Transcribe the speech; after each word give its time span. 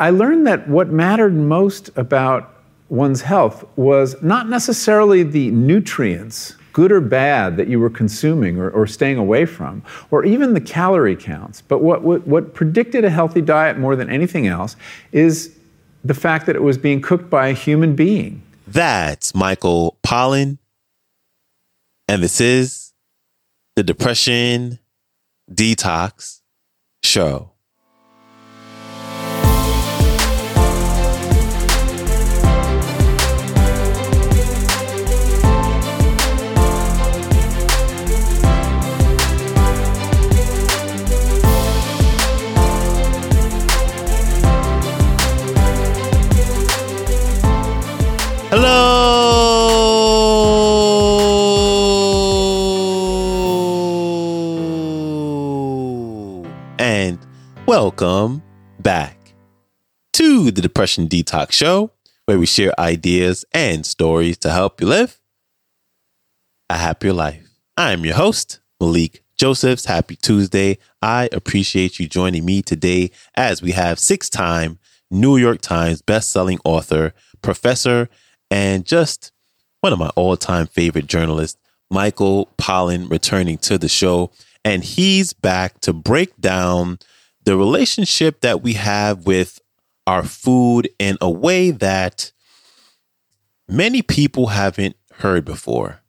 I 0.00 0.10
learned 0.10 0.46
that 0.46 0.66
what 0.66 0.88
mattered 0.88 1.34
most 1.34 1.90
about 1.94 2.54
one's 2.88 3.20
health 3.20 3.64
was 3.76 4.20
not 4.22 4.48
necessarily 4.48 5.22
the 5.22 5.50
nutrients, 5.50 6.56
good 6.72 6.90
or 6.90 7.02
bad, 7.02 7.58
that 7.58 7.68
you 7.68 7.78
were 7.78 7.90
consuming 7.90 8.58
or, 8.58 8.70
or 8.70 8.86
staying 8.86 9.18
away 9.18 9.44
from, 9.44 9.82
or 10.10 10.24
even 10.24 10.54
the 10.54 10.60
calorie 10.60 11.16
counts. 11.16 11.60
But 11.60 11.82
what, 11.82 12.02
what, 12.02 12.26
what 12.26 12.54
predicted 12.54 13.04
a 13.04 13.10
healthy 13.10 13.42
diet 13.42 13.78
more 13.78 13.94
than 13.94 14.08
anything 14.08 14.46
else 14.46 14.74
is 15.12 15.54
the 16.02 16.14
fact 16.14 16.46
that 16.46 16.56
it 16.56 16.62
was 16.62 16.78
being 16.78 17.02
cooked 17.02 17.28
by 17.28 17.48
a 17.48 17.52
human 17.52 17.94
being. 17.94 18.42
That's 18.66 19.34
Michael 19.34 19.98
Pollan. 20.02 20.56
And 22.08 22.22
this 22.22 22.40
is 22.40 22.94
the 23.76 23.82
Depression 23.82 24.78
Detox 25.52 26.40
Show. 27.02 27.49
Depression 60.80 61.08
Detox 61.08 61.52
Show, 61.52 61.90
where 62.24 62.38
we 62.38 62.46
share 62.46 62.72
ideas 62.80 63.44
and 63.52 63.84
stories 63.84 64.38
to 64.38 64.50
help 64.50 64.80
you 64.80 64.86
live 64.86 65.20
a 66.70 66.78
happier 66.78 67.12
life. 67.12 67.46
I'm 67.76 68.02
your 68.06 68.14
host, 68.14 68.60
Malikee 68.80 69.20
Josephs. 69.36 69.84
Happy 69.84 70.16
Tuesday. 70.16 70.78
I 71.02 71.28
appreciate 71.32 72.00
you 72.00 72.08
joining 72.08 72.46
me 72.46 72.62
today 72.62 73.10
as 73.34 73.60
we 73.60 73.72
have 73.72 73.98
six 73.98 74.30
time 74.30 74.78
New 75.10 75.36
York 75.36 75.60
Times 75.60 76.00
bestselling 76.00 76.60
author, 76.64 77.12
professor, 77.42 78.08
and 78.50 78.86
just 78.86 79.32
one 79.82 79.92
of 79.92 79.98
my 79.98 80.08
all 80.16 80.38
time 80.38 80.66
favorite 80.66 81.08
journalists, 81.08 81.60
Michael 81.90 82.48
Pollan, 82.56 83.10
returning 83.10 83.58
to 83.58 83.76
the 83.76 83.90
show. 83.90 84.30
And 84.64 84.82
he's 84.82 85.34
back 85.34 85.78
to 85.82 85.92
break 85.92 86.40
down 86.40 87.00
the 87.44 87.58
relationship 87.58 88.40
that 88.40 88.62
we 88.62 88.72
have 88.72 89.26
with 89.26 89.60
our 90.06 90.22
food 90.22 90.88
in 90.98 91.16
a 91.20 91.30
way 91.30 91.70
that 91.70 92.32
many 93.68 94.02
people 94.02 94.48
haven't 94.48 94.96
heard 95.14 95.44
before. 95.44 96.00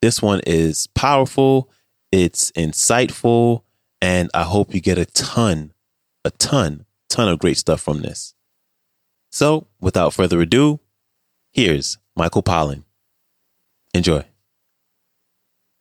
This 0.00 0.20
one 0.20 0.40
is 0.46 0.86
powerful, 0.88 1.70
it's 2.12 2.50
insightful, 2.52 3.62
and 4.00 4.30
I 4.34 4.42
hope 4.42 4.74
you 4.74 4.80
get 4.80 4.98
a 4.98 5.06
ton, 5.06 5.72
a 6.24 6.30
ton, 6.30 6.86
ton 7.08 7.28
of 7.28 7.38
great 7.38 7.56
stuff 7.56 7.80
from 7.80 8.02
this. 8.02 8.34
So, 9.30 9.66
without 9.80 10.12
further 10.12 10.40
ado, 10.40 10.80
here's 11.52 11.98
Michael 12.14 12.42
Pollan. 12.42 12.84
Enjoy. 13.94 14.24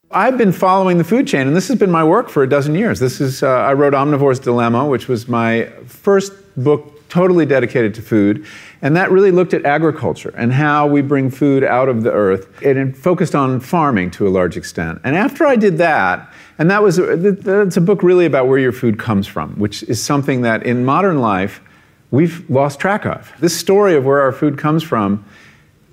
I've 0.10 0.38
been 0.38 0.52
following 0.52 1.00
the 1.00 1.04
food 1.04 1.28
chain, 1.28 1.48
and 1.48 1.56
this 1.56 1.68
has 1.68 1.78
been 1.78 1.92
my 1.92 2.04
work 2.04 2.30
for 2.30 2.44
a 2.44 2.50
dozen 2.50 2.76
years. 2.76 3.00
This 3.00 3.20
is 3.20 3.42
uh, 3.42 3.50
I 3.50 3.74
wrote 3.74 3.94
Omnivore's 3.94 4.40
Dilemma, 4.40 4.86
which 4.86 5.08
was 5.08 5.28
my 5.28 5.66
first 5.86 6.32
book 6.56 6.93
totally 7.14 7.46
dedicated 7.46 7.94
to 7.94 8.02
food, 8.02 8.44
and 8.82 8.96
that 8.96 9.12
really 9.12 9.30
looked 9.30 9.54
at 9.54 9.64
agriculture 9.66 10.34
and 10.36 10.52
how 10.52 10.88
we 10.88 11.00
bring 11.00 11.30
food 11.30 11.64
out 11.64 11.88
of 11.88 12.02
the 12.02 12.12
earth. 12.12 12.50
And 12.64 12.76
it 12.76 12.98
focused 12.98 13.36
on 13.36 13.60
farming 13.60 14.10
to 14.12 14.28
a 14.28 14.32
large 14.32 14.58
extent. 14.58 15.00
And 15.04 15.16
after 15.16 15.46
I 15.46 15.56
did 15.56 15.78
that, 15.78 16.34
and 16.58 16.72
that 16.72 16.82
was 16.82 16.98
that's 16.98 17.78
a 17.78 17.82
book 17.82 18.02
really 18.02 18.26
about 18.26 18.48
where 18.48 18.58
your 18.58 18.72
food 18.72 18.98
comes 18.98 19.28
from, 19.28 19.54
which 19.60 19.84
is 19.84 20.04
something 20.04 20.42
that 20.42 20.64
in 20.64 20.86
modern 20.86 21.22
life 21.22 21.62
we've 22.10 22.50
lost 22.50 22.80
track 22.80 23.06
of. 23.06 23.32
This 23.40 23.56
story 23.56 23.96
of 23.96 24.06
where 24.06 24.22
our 24.22 24.32
food 24.32 24.58
comes 24.58 24.82
from, 24.82 25.24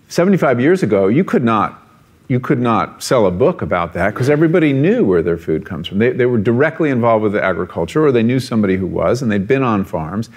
75 0.08 0.58
years 0.58 0.82
ago, 0.82 1.08
you 1.08 1.22
could 1.22 1.44
not 1.44 1.86
you 2.28 2.40
could 2.40 2.60
not 2.60 3.02
sell 3.02 3.26
a 3.26 3.30
book 3.30 3.60
about 3.60 3.92
that 3.92 4.14
because 4.14 4.30
everybody 4.30 4.72
knew 4.72 5.04
where 5.04 5.20
their 5.20 5.36
food 5.36 5.66
comes 5.66 5.86
from. 5.86 5.98
They, 5.98 6.12
they 6.12 6.26
were 6.26 6.38
directly 6.38 6.88
involved 6.88 7.24
with 7.24 7.32
the 7.32 7.44
agriculture 7.44 8.06
or 8.06 8.12
they 8.12 8.22
knew 8.22 8.40
somebody 8.40 8.76
who 8.76 8.86
was 8.86 9.20
and 9.20 9.30
they'd 9.30 9.48
been 9.48 9.64
on 9.64 9.84
farms. 9.84 10.30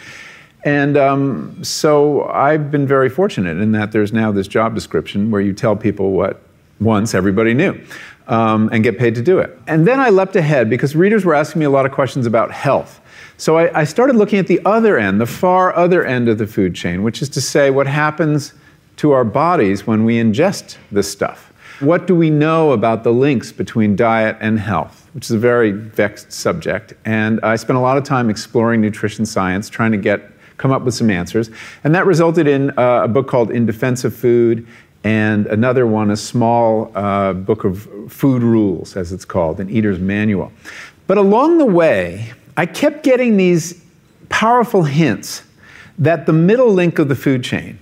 And 0.64 0.96
um, 0.96 1.64
so 1.64 2.24
I've 2.26 2.72
been 2.72 2.88
very 2.88 3.10
fortunate 3.10 3.58
in 3.58 3.74
that 3.74 3.92
there's 3.92 4.14
now 4.14 4.32
this 4.32 4.48
job 4.48 4.76
description 4.76 5.30
where 5.30 5.42
you 5.42 5.54
tell 5.54 5.76
people 5.76 6.12
what 6.12 6.42
once 6.80 7.14
everybody 7.14 7.54
knew 7.54 7.80
um, 8.28 8.70
and 8.72 8.84
get 8.84 8.98
paid 8.98 9.16
to 9.16 9.22
do 9.22 9.40
it. 9.40 9.58
And 9.68 9.88
then 9.88 10.00
I 10.00 10.10
leapt 10.10 10.36
ahead 10.36 10.70
because 10.70 10.96
readers 10.96 11.26
were 11.26 11.34
asking 11.34 11.60
me 11.60 11.66
a 11.66 11.70
lot 11.70 11.86
of 11.86 11.92
questions 11.92 12.26
about 12.26 12.52
health. 12.52 13.02
So 13.38 13.58
I, 13.58 13.82
I 13.82 13.84
started 13.84 14.16
looking 14.16 14.40
at 14.40 14.48
the 14.48 14.62
other 14.64 14.98
end, 14.98 15.20
the 15.20 15.26
far 15.26 15.76
other 15.76 16.06
end 16.06 16.30
of 16.30 16.38
the 16.38 16.48
food 16.48 16.76
chain, 16.76 17.04
which 17.04 17.22
is 17.22 17.30
to 17.30 17.42
say 17.42 17.70
what 17.70 17.88
happens 17.88 18.54
to 18.98 19.12
our 19.12 19.26
bodies 19.26 19.86
when 19.86 20.06
we 20.06 20.18
ingest 20.18 20.78
this 20.92 21.12
stuff. 21.12 21.52
What 21.80 22.08
do 22.08 22.16
we 22.16 22.30
know 22.30 22.72
about 22.72 23.04
the 23.04 23.12
links 23.12 23.52
between 23.52 23.96
diet 23.96 24.38
and 24.40 24.60
health, 24.60 25.10
which 25.14 25.26
is 25.26 25.32
a 25.32 25.40
very 25.40 25.72
vexed 25.72 26.32
subject. 26.32 26.94
And 27.04 27.40
I 27.42 27.56
spent 27.56 27.78
a 27.78 27.82
lot 27.82 27.98
of 27.98 28.04
time 28.04 28.30
exploring 28.30 28.80
nutrition 28.80 29.26
science, 29.26 29.70
trying 29.70 29.92
to 29.92 29.98
get 29.98 30.33
come 30.64 30.72
up 30.72 30.84
with 30.84 30.94
some 30.94 31.10
answers. 31.10 31.50
And 31.84 31.94
that 31.94 32.06
resulted 32.06 32.48
in 32.48 32.70
uh, 32.80 33.02
a 33.04 33.08
book 33.10 33.28
called 33.28 33.52
In 33.52 33.66
Defense 33.66 34.06
of 34.06 34.16
Food 34.16 34.66
and 35.04 35.46
another 35.48 35.86
one, 35.86 36.10
a 36.10 36.16
small 36.16 36.90
uh, 36.96 37.34
book 37.34 37.66
of 37.66 37.86
food 38.10 38.42
rules, 38.42 38.96
as 38.96 39.12
it's 39.12 39.26
called, 39.26 39.60
an 39.60 39.70
eater's 39.70 40.00
manual. 40.00 40.54
But 41.06 41.18
along 41.18 41.58
the 41.58 41.66
way, 41.66 42.32
I 42.56 42.66
kept 42.66 43.04
getting 43.04 43.36
these 43.36 43.84
powerful 44.30 44.84
hints 44.84 45.44
that 46.00 46.28
the 46.28 46.32
middle 46.32 46.72
link 46.72 46.98
of 46.98 47.10
the 47.10 47.16
food 47.16 47.44
chain, 47.44 47.78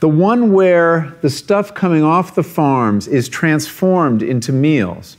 the 0.00 0.08
one 0.08 0.52
where 0.52 1.14
the 1.22 1.30
stuff 1.30 1.74
coming 1.74 2.02
off 2.02 2.34
the 2.34 2.42
farms 2.42 3.06
is 3.06 3.28
transformed 3.28 4.20
into 4.24 4.52
meals 4.52 5.16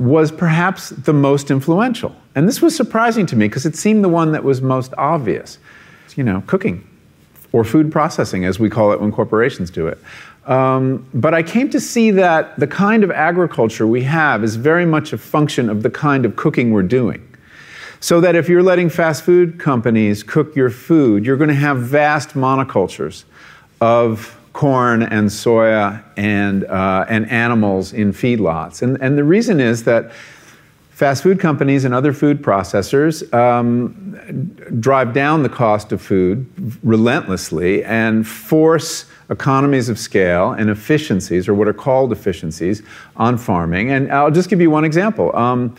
was 0.00 0.32
perhaps 0.32 0.88
the 0.88 1.12
most 1.12 1.52
influential. 1.52 2.16
And 2.34 2.48
this 2.48 2.60
was 2.60 2.74
surprising 2.74 3.26
to 3.26 3.36
me 3.36 3.46
because 3.46 3.64
it 3.64 3.76
seemed 3.76 4.02
the 4.02 4.08
one 4.08 4.32
that 4.32 4.42
was 4.42 4.60
most 4.60 4.92
obvious. 4.98 5.58
You 6.16 6.24
know, 6.24 6.42
cooking 6.46 6.86
or 7.52 7.64
food 7.64 7.92
processing, 7.92 8.44
as 8.44 8.58
we 8.58 8.68
call 8.68 8.92
it 8.92 9.00
when 9.00 9.12
corporations 9.12 9.70
do 9.70 9.86
it. 9.86 9.98
Um, 10.46 11.06
but 11.14 11.34
I 11.34 11.42
came 11.42 11.70
to 11.70 11.80
see 11.80 12.10
that 12.10 12.58
the 12.58 12.66
kind 12.66 13.04
of 13.04 13.10
agriculture 13.10 13.86
we 13.86 14.02
have 14.02 14.44
is 14.44 14.56
very 14.56 14.84
much 14.84 15.12
a 15.12 15.18
function 15.18 15.70
of 15.70 15.82
the 15.82 15.90
kind 15.90 16.26
of 16.26 16.36
cooking 16.36 16.72
we're 16.72 16.82
doing. 16.82 17.26
So 18.00 18.20
that 18.20 18.34
if 18.34 18.48
you're 18.48 18.62
letting 18.62 18.90
fast 18.90 19.22
food 19.22 19.58
companies 19.58 20.22
cook 20.22 20.54
your 20.54 20.68
food, 20.68 21.24
you're 21.24 21.38
going 21.38 21.48
to 21.48 21.54
have 21.54 21.78
vast 21.78 22.30
monocultures 22.30 23.24
of 23.80 24.36
corn 24.52 25.02
and 25.02 25.28
soya 25.28 26.02
and, 26.16 26.64
uh, 26.64 27.06
and 27.08 27.30
animals 27.30 27.92
in 27.92 28.12
feedlots. 28.12 28.82
And, 28.82 29.00
and 29.00 29.16
the 29.16 29.24
reason 29.24 29.58
is 29.58 29.84
that 29.84 30.12
fast 30.94 31.24
food 31.24 31.40
companies 31.40 31.84
and 31.84 31.92
other 31.92 32.12
food 32.12 32.40
processors 32.40 33.32
um, 33.34 34.54
drive 34.80 35.12
down 35.12 35.42
the 35.42 35.48
cost 35.48 35.90
of 35.90 36.00
food 36.00 36.46
relentlessly 36.84 37.82
and 37.84 38.26
force 38.26 39.06
economies 39.28 39.88
of 39.88 39.98
scale 39.98 40.52
and 40.52 40.70
efficiencies, 40.70 41.48
or 41.48 41.54
what 41.54 41.66
are 41.66 41.72
called 41.72 42.12
efficiencies, 42.12 42.82
on 43.16 43.36
farming. 43.36 43.90
And 43.90 44.12
I'll 44.12 44.30
just 44.30 44.48
give 44.48 44.60
you 44.60 44.70
one 44.70 44.84
example. 44.84 45.34
Um, 45.34 45.74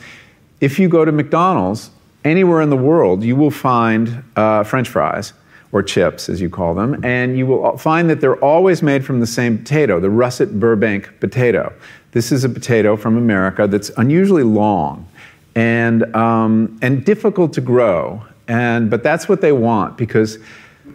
if 0.60 0.80
you 0.80 0.90
go 0.90 1.06
to 1.06 1.12
McDonald's, 1.14 1.92
anywhere 2.26 2.62
in 2.62 2.70
the 2.70 2.78
world, 2.78 3.24
you 3.24 3.38
will 3.38 3.52
find 3.52 4.22
uh, 4.36 4.64
French 4.64 4.90
fries 4.90 5.32
or 5.72 5.82
chips, 5.82 6.28
as 6.28 6.42
you 6.42 6.50
call 6.50 6.74
them, 6.74 7.04
and 7.06 7.38
you 7.38 7.46
will 7.46 7.78
find 7.78 8.10
that 8.10 8.20
they're 8.20 8.44
always 8.44 8.82
made 8.82 9.06
from 9.06 9.20
the 9.22 9.28
same 9.28 9.60
potato, 9.60 10.00
the 10.00 10.10
russet 10.10 10.60
Burbank 10.60 11.20
potato. 11.20 11.74
This 12.16 12.32
is 12.32 12.46
a 12.46 12.50
potato 12.50 12.96
from 12.96 13.18
America 13.18 13.68
that's 13.68 13.92
unusually 13.98 14.44
long 14.44 15.06
and, 15.54 16.16
um, 16.16 16.80
and 16.82 17.04
difficult 17.04 17.52
to 17.56 17.62
grow, 17.62 18.24
and, 18.48 18.90
but 18.90 19.04
that's 19.04 19.28
what 19.28 19.42
they 19.42 19.52
want 19.52 19.98
because 19.98 20.40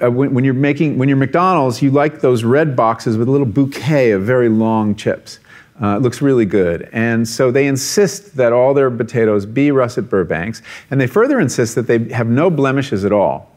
uh, 0.03 0.11
when, 0.11 0.33
when, 0.33 0.45
you're 0.45 0.55
making, 0.55 0.97
when 0.97 1.11
you're 1.11 1.19
McDonald's, 1.19 1.83
you 1.83 1.91
like 1.91 2.23
those 2.23 2.43
red 2.43 2.75
boxes 2.75 3.19
with 3.19 3.29
a 3.29 3.31
little 3.31 3.47
bouquet 3.47 4.13
of 4.13 4.23
very 4.23 4.49
long 4.49 4.95
chips. 4.95 5.41
Uh, 5.83 5.99
it 5.99 6.01
looks 6.01 6.23
really 6.23 6.47
good. 6.47 6.89
And 6.91 7.29
so 7.29 7.51
they 7.51 7.67
insist 7.67 8.37
that 8.37 8.55
all 8.55 8.73
their 8.73 8.91
potatoes 8.91 9.45
be 9.45 9.71
russet 9.73 10.09
Burbanks, 10.09 10.63
and 10.91 10.99
they 10.99 11.07
further 11.07 11.39
insist 11.39 11.75
that 11.75 11.87
they 11.87 12.09
have 12.15 12.29
no 12.29 12.49
blemishes 12.49 13.05
at 13.05 13.13
all. 13.13 13.55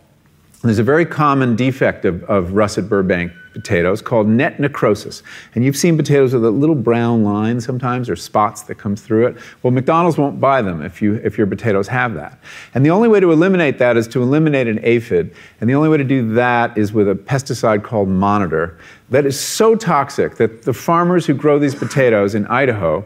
There's 0.64 0.80
a 0.80 0.84
very 0.84 1.06
common 1.06 1.56
defect 1.56 2.04
of, 2.04 2.26
of 2.26 2.52
russet 2.56 2.90
Burbank 2.90 3.32
potatoes 3.54 4.02
called 4.02 4.28
net 4.28 4.60
necrosis. 4.60 5.24
And 5.56 5.64
you've 5.64 5.78
seen 5.78 5.96
potatoes 5.96 6.34
with 6.34 6.44
a 6.44 6.52
little 6.52 6.76
brown 6.76 7.24
line 7.24 7.62
sometimes 7.62 8.10
or 8.10 8.16
spots 8.16 8.64
that 8.64 8.76
comes 8.76 9.02
through 9.02 9.28
it. 9.28 9.38
Well, 9.62 9.72
McDonald's 9.72 10.18
won't 10.18 10.40
buy 10.40 10.62
them 10.62 10.82
if, 10.82 11.02
you, 11.02 11.16
if 11.24 11.38
your 11.38 11.48
potatoes 11.48 11.88
have 11.88 12.14
that. 12.16 12.40
And 12.74 12.86
the 12.86 12.90
only 12.90 13.08
way 13.08 13.20
to 13.20 13.32
eliminate 13.32 13.78
that 13.78 13.96
is 13.98 14.08
to 14.10 14.22
eliminate 14.22 14.68
an 14.68 14.80
aphid. 14.84 15.34
And 15.62 15.70
the 15.70 15.76
only 15.76 15.90
way 15.90 15.98
to 15.98 16.04
do 16.04 16.34
that 16.34 16.78
is 16.78 16.92
with 16.92 17.10
a 17.10 17.16
pesticide 17.16 17.84
called 17.84 18.10
Monitor 18.10 18.78
that 19.10 19.26
is 19.26 19.40
so 19.40 19.76
toxic 19.76 20.36
that 20.38 20.64
the 20.64 20.74
farmers 20.74 21.26
who 21.26 21.34
grow 21.34 21.60
these 21.60 21.76
potatoes 21.76 22.36
in 22.36 22.48
Idaho 22.48 23.06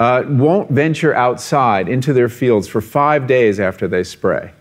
uh, 0.00 0.24
won't 0.26 0.70
venture 0.70 1.14
outside 1.14 1.88
into 1.88 2.12
their 2.12 2.28
fields 2.28 2.68
for 2.68 2.80
five 2.80 3.26
days 3.26 3.60
after 3.60 3.88
they 3.88 4.04
spray. 4.04 4.52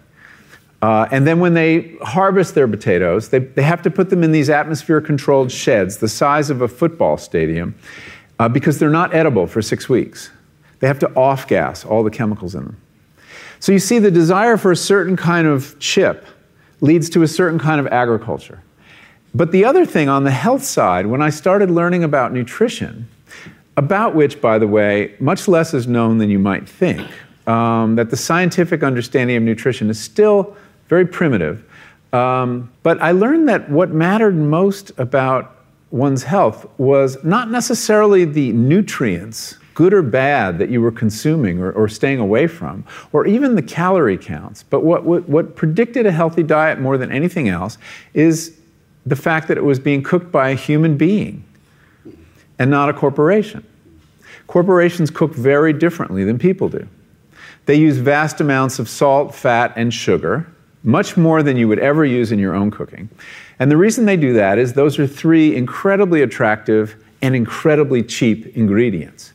Uh, 0.86 1.08
and 1.10 1.26
then 1.26 1.40
when 1.40 1.56
they 1.56 1.96
harvest 2.04 2.54
their 2.54 2.68
potatoes, 2.68 3.30
they, 3.30 3.40
they 3.40 3.64
have 3.64 3.82
to 3.82 3.90
put 3.90 4.12
them 4.12 4.24
in 4.24 4.32
these 4.32 4.52
atmosphere 4.52 5.02
controlled 5.02 5.52
sheds 5.52 5.98
the 5.98 6.08
size 6.08 6.52
of 6.52 6.62
a 6.62 6.68
football 6.68 7.18
stadium 7.18 7.74
uh, 8.38 8.48
because 8.48 8.78
they're 8.78 8.92
not 8.92 9.12
edible 9.12 9.48
for 9.48 9.64
six 9.64 9.90
weeks. 9.90 10.30
They 10.82 10.88
have 10.88 11.00
to 11.00 11.12
off 11.16 11.48
gas 11.48 11.84
all 11.84 12.04
the 12.04 12.12
chemicals 12.12 12.54
in 12.54 12.66
them. 12.66 12.78
So 13.60 13.72
you 13.72 13.80
see, 13.80 13.98
the 13.98 14.12
desire 14.12 14.58
for 14.58 14.72
a 14.72 14.76
certain 14.76 15.16
kind 15.16 15.48
of 15.48 15.76
chip 15.80 16.28
leads 16.82 17.10
to 17.10 17.24
a 17.24 17.28
certain 17.28 17.58
kind 17.58 17.80
of 17.80 17.88
agriculture. 17.88 18.62
But 19.34 19.52
the 19.52 19.66
other 19.66 19.88
thing 19.88 20.08
on 20.08 20.24
the 20.24 20.30
health 20.30 20.64
side, 20.64 21.08
when 21.08 21.20
I 21.20 21.32
started 21.32 21.72
learning 21.72 22.04
about 22.04 22.32
nutrition, 22.32 23.08
about 23.76 24.14
which, 24.14 24.40
by 24.40 24.60
the 24.60 24.68
way, 24.68 25.16
much 25.20 25.48
less 25.48 25.74
is 25.74 25.88
known 25.88 26.20
than 26.20 26.30
you 26.30 26.38
might 26.38 26.70
think, 26.70 27.10
um, 27.48 27.96
that 27.96 28.12
the 28.12 28.18
scientific 28.18 28.84
understanding 28.84 29.36
of 29.36 29.42
nutrition 29.42 29.90
is 29.90 30.00
still 30.00 30.56
very 30.88 31.06
primitive. 31.06 31.64
Um, 32.14 32.72
but 32.84 33.02
I 33.02 33.12
learned 33.12 33.50
that 33.50 33.70
what 33.70 33.90
mattered 33.90 34.36
most 34.36 34.92
about 34.98 35.56
one's 35.92 36.24
health 36.24 36.68
was 36.78 37.22
not 37.24 37.50
necessarily 37.50 38.26
the 38.26 38.52
nutrients, 38.54 39.58
good 39.74 39.94
or 39.94 40.02
bad, 40.02 40.58
that 40.60 40.70
you 40.70 40.82
were 40.82 40.92
consuming 40.92 41.60
or, 41.60 41.72
or 41.74 41.88
staying 41.88 42.20
away 42.20 42.48
from, 42.48 42.86
or 43.12 43.28
even 43.28 43.56
the 43.56 43.62
calorie 43.62 44.18
counts. 44.18 44.64
But 44.64 44.84
what, 44.84 45.04
what, 45.04 45.28
what 45.28 45.56
predicted 45.56 46.06
a 46.06 46.12
healthy 46.12 46.44
diet 46.44 46.80
more 46.80 46.98
than 46.98 47.12
anything 47.12 47.50
else 47.50 47.78
is 48.14 48.58
the 49.06 49.16
fact 49.16 49.48
that 49.50 49.58
it 49.58 49.64
was 49.64 49.80
being 49.80 50.02
cooked 50.02 50.32
by 50.32 50.50
a 50.50 50.56
human 50.56 50.98
being 50.98 51.44
and 52.58 52.72
not 52.72 52.90
a 52.90 52.94
corporation. 52.94 53.66
Corporations 54.48 55.10
cook 55.12 55.34
very 55.34 55.74
differently 55.74 56.24
than 56.24 56.40
people 56.40 56.70
do. 56.70 56.88
They 57.66 57.76
use 57.76 57.98
vast 57.98 58.42
amounts 58.42 58.80
of 58.80 58.88
salt, 58.88 59.36
fat, 59.36 59.74
and 59.76 59.94
sugar 59.94 60.48
much 60.86 61.18
more 61.18 61.44
than 61.44 61.58
you 61.58 61.68
would 61.68 61.80
ever 61.80 62.06
use 62.06 62.32
in 62.32 62.40
your 62.40 62.56
own 62.56 62.72
cooking. 62.72 63.10
And 63.60 63.72
the 63.72 63.78
reason 63.78 64.06
they 64.06 64.18
do 64.18 64.34
that 64.34 64.58
is 64.58 64.74
those 64.74 65.00
are 65.00 65.08
three 65.08 65.56
incredibly 65.56 66.22
attractive 66.22 66.96
and 67.22 67.36
incredibly 67.36 68.04
cheap 68.04 68.56
ingredients. 68.56 69.34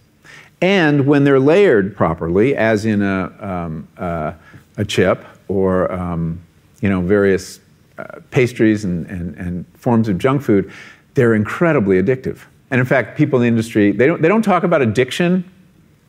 And 0.63 1.07
when 1.07 1.25
they're 1.25 1.41
layered 1.41 1.97
properly, 1.97 2.55
as 2.55 2.85
in 2.85 3.03
a, 3.03 3.35
um, 3.41 3.89
uh, 3.97 4.33
a 4.77 4.85
chip 4.85 5.25
or 5.49 5.91
um, 5.91 6.41
you 6.81 6.89
know, 6.89 7.01
various 7.01 7.61
uh, 7.99 8.21
pastries 8.31 8.85
and, 8.85 9.07
and, 9.07 9.35
and 9.37 9.67
forms 9.75 10.09
of 10.09 10.19
junk 10.19 10.43
food, 10.43 10.71
they're 11.15 11.35
incredibly 11.35 12.01
addictive. 12.01 12.41
And 12.71 12.79
in 12.79 12.87
fact, 12.87 13.17
people 13.17 13.39
in 13.39 13.43
the 13.43 13.49
industry, 13.49 13.91
they 13.91 14.07
don't, 14.07 14.23
they 14.23 14.29
don't 14.29 14.43
talk 14.43 14.63
about 14.63 14.83
addiction 14.83 15.51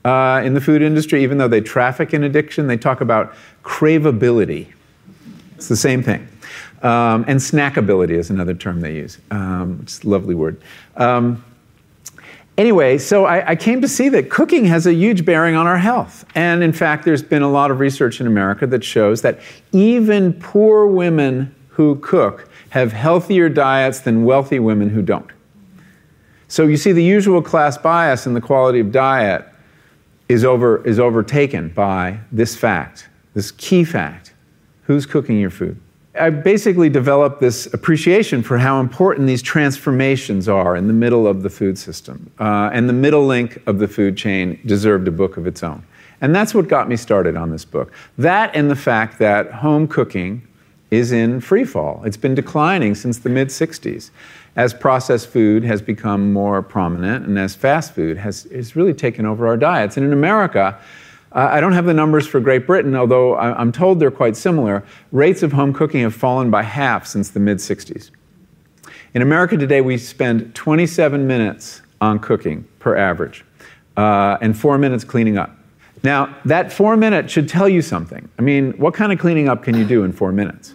uh, 0.05 0.41
in 0.43 0.53
the 0.53 0.61
food 0.61 0.81
industry, 0.81 1.23
even 1.23 1.37
though 1.37 1.47
they 1.47 1.61
traffic 1.61 2.13
in 2.13 2.23
addiction. 2.23 2.67
They 2.67 2.77
talk 2.77 3.01
about 3.01 3.33
craveability. 3.63 4.73
It's 5.61 5.67
the 5.67 5.75
same 5.75 6.01
thing. 6.01 6.27
Um, 6.81 7.23
and 7.27 7.39
snackability 7.39 8.13
is 8.17 8.31
another 8.31 8.55
term 8.55 8.81
they 8.81 8.95
use. 8.95 9.19
Um, 9.29 9.81
it's 9.83 10.03
a 10.03 10.09
lovely 10.09 10.33
word. 10.33 10.59
Um, 10.97 11.45
anyway, 12.57 12.97
so 12.97 13.25
I, 13.25 13.51
I, 13.51 13.55
came 13.55 13.79
to 13.81 13.87
see 13.87 14.09
that 14.09 14.31
cooking 14.31 14.65
has 14.65 14.87
a 14.87 14.93
huge 14.95 15.23
bearing 15.23 15.53
on 15.53 15.67
our 15.67 15.77
health. 15.77 16.25
And 16.33 16.63
in 16.63 16.73
fact, 16.73 17.05
there's 17.05 17.21
been 17.21 17.43
a 17.43 17.47
lot 17.47 17.69
of 17.69 17.79
research 17.79 18.19
in 18.19 18.25
America 18.25 18.65
that 18.65 18.83
shows 18.83 19.21
that 19.21 19.39
even 19.71 20.33
poor 20.33 20.87
women 20.87 21.53
who 21.67 21.97
cook 21.97 22.49
have 22.71 22.91
healthier 22.91 23.47
diets 23.47 23.99
than 23.99 24.25
wealthy 24.25 24.57
women 24.57 24.89
who 24.89 25.03
don't. 25.03 25.29
So 26.47 26.65
you 26.65 26.75
see, 26.75 26.91
the 26.91 27.03
usual 27.03 27.43
class 27.43 27.77
bias 27.77 28.25
in 28.25 28.33
the 28.33 28.41
quality 28.41 28.79
of 28.79 28.91
diet 28.91 29.45
is, 30.27 30.43
over, 30.43 30.83
is 30.87 30.99
overtaken 30.99 31.69
by 31.69 32.17
this 32.31 32.55
fact, 32.55 33.09
this 33.35 33.51
key 33.51 33.83
fact 33.83 34.30
Who's 34.83 35.05
cooking 35.05 35.39
your 35.39 35.49
food? 35.49 35.79
I 36.19 36.29
basically 36.29 36.89
developed 36.89 37.39
this 37.39 37.73
appreciation 37.73 38.43
for 38.43 38.57
how 38.57 38.81
important 38.81 39.27
these 39.27 39.41
transformations 39.41 40.49
are 40.49 40.75
in 40.75 40.87
the 40.87 40.93
middle 40.93 41.25
of 41.25 41.41
the 41.41 41.49
food 41.49 41.77
system. 41.77 42.29
Uh, 42.37 42.69
and 42.73 42.89
the 42.89 42.93
middle 42.93 43.25
link 43.25 43.61
of 43.65 43.79
the 43.79 43.87
food 43.87 44.17
chain 44.17 44.59
deserved 44.65 45.07
a 45.07 45.11
book 45.11 45.37
of 45.37 45.47
its 45.47 45.63
own. 45.63 45.83
And 46.19 46.35
that's 46.35 46.53
what 46.53 46.67
got 46.67 46.89
me 46.89 46.97
started 46.97 47.37
on 47.37 47.49
this 47.49 47.63
book. 47.63 47.93
That 48.17 48.53
and 48.55 48.69
the 48.69 48.75
fact 48.75 49.19
that 49.19 49.51
home 49.51 49.87
cooking 49.87 50.45
is 50.91 51.13
in 51.13 51.39
free 51.39 51.63
fall. 51.63 52.03
It's 52.03 52.17
been 52.17 52.35
declining 52.35 52.95
since 52.95 53.19
the 53.19 53.29
mid 53.29 53.47
60s 53.47 54.11
as 54.57 54.73
processed 54.73 55.29
food 55.29 55.63
has 55.63 55.81
become 55.81 56.33
more 56.33 56.61
prominent 56.61 57.25
and 57.25 57.39
as 57.39 57.55
fast 57.55 57.93
food 57.93 58.17
has, 58.17 58.43
has 58.51 58.75
really 58.75 58.93
taken 58.93 59.25
over 59.25 59.47
our 59.47 59.55
diets. 59.55 59.95
And 59.95 60.05
in 60.05 60.11
America, 60.11 60.77
uh, 61.33 61.47
I 61.51 61.61
don't 61.61 61.73
have 61.73 61.85
the 61.85 61.93
numbers 61.93 62.27
for 62.27 62.39
Great 62.39 62.67
Britain, 62.67 62.95
although 62.95 63.37
I'm 63.37 63.71
told 63.71 63.99
they're 63.99 64.11
quite 64.11 64.35
similar. 64.35 64.83
Rates 65.11 65.43
of 65.43 65.53
home 65.53 65.73
cooking 65.73 66.01
have 66.01 66.13
fallen 66.13 66.51
by 66.51 66.63
half 66.63 67.07
since 67.07 67.29
the 67.29 67.39
mid 67.39 67.57
60s. 67.57 68.11
In 69.13 69.21
America 69.21 69.57
today, 69.57 69.81
we 69.81 69.97
spend 69.97 70.53
27 70.55 71.25
minutes 71.25 71.81
on 72.01 72.19
cooking 72.19 72.67
per 72.79 72.97
average 72.97 73.45
uh, 73.97 74.37
and 74.41 74.57
four 74.57 74.77
minutes 74.77 75.03
cleaning 75.03 75.37
up. 75.37 75.55
Now, 76.03 76.35
that 76.45 76.73
four 76.73 76.97
minutes 76.97 77.31
should 77.31 77.47
tell 77.47 77.69
you 77.69 77.81
something. 77.81 78.27
I 78.39 78.41
mean, 78.41 78.71
what 78.73 78.93
kind 78.93 79.11
of 79.11 79.19
cleaning 79.19 79.47
up 79.47 79.63
can 79.63 79.77
you 79.77 79.85
do 79.85 80.03
in 80.03 80.11
four 80.11 80.31
minutes? 80.31 80.73